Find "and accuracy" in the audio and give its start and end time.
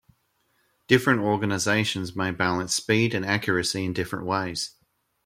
3.13-3.85